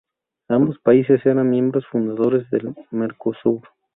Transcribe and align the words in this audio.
Ambos 0.49 0.79
países 0.79 1.23
eran 1.27 1.51
miembros 1.51 1.85
fundadores 1.91 2.49
del 2.49 2.73
Mercosur. 2.89 3.61